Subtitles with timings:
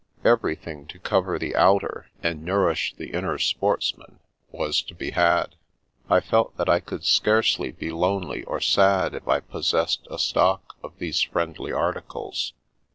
[0.25, 5.53] Everything to cover the outer, and nourish the inner sportsman, was to be had.
[6.09, 10.75] I felt that I could scarcely be lonely or sad if I possessed a stock
[10.83, 12.53] of these friendly articles.